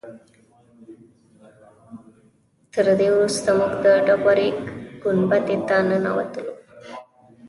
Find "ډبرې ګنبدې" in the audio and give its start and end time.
4.05-5.57